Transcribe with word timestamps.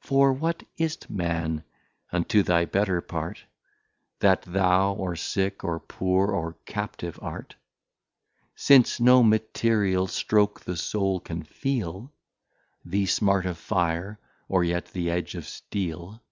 For 0.00 0.32
what 0.32 0.62
is't, 0.78 1.10
Man, 1.10 1.62
unto 2.10 2.42
thy 2.42 2.64
Better 2.64 3.02
Part, 3.02 3.44
That 4.20 4.40
thou 4.40 4.94
or 4.94 5.16
Sick, 5.16 5.62
or 5.64 5.80
Poor, 5.80 6.28
or 6.30 6.54
Captive 6.64 7.18
art? 7.20 7.56
Since 8.54 9.00
no 9.00 9.22
Material 9.22 10.06
Stroke 10.06 10.60
the 10.62 10.78
Soul 10.78 11.20
can 11.20 11.42
feel, 11.42 12.10
The 12.86 13.04
smart 13.04 13.44
of 13.44 13.58
Fire, 13.58 14.18
or 14.48 14.64
yet 14.64 14.86
the 14.92 15.10
Edge 15.10 15.34
of 15.34 15.46
Steel. 15.46 16.22